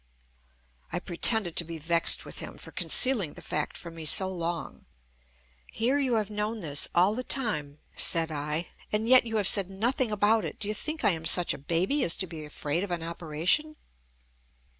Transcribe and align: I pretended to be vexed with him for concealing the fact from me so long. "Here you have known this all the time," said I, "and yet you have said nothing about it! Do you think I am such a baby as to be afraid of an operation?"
I 0.91 0.97
pretended 0.97 1.55
to 1.57 1.63
be 1.63 1.77
vexed 1.77 2.25
with 2.25 2.39
him 2.39 2.57
for 2.57 2.71
concealing 2.71 3.33
the 3.35 3.41
fact 3.43 3.77
from 3.77 3.93
me 3.93 4.05
so 4.07 4.29
long. 4.29 4.85
"Here 5.71 5.99
you 5.99 6.15
have 6.15 6.31
known 6.31 6.61
this 6.61 6.87
all 6.95 7.13
the 7.13 7.21
time," 7.23 7.77
said 7.95 8.31
I, 8.31 8.69
"and 8.91 9.07
yet 9.07 9.27
you 9.27 9.37
have 9.37 9.47
said 9.47 9.69
nothing 9.69 10.11
about 10.11 10.43
it! 10.43 10.57
Do 10.59 10.67
you 10.67 10.73
think 10.73 11.03
I 11.03 11.11
am 11.11 11.25
such 11.27 11.53
a 11.53 11.59
baby 11.59 12.03
as 12.03 12.15
to 12.15 12.25
be 12.25 12.43
afraid 12.45 12.83
of 12.83 12.89
an 12.89 13.03
operation?" 13.03 13.75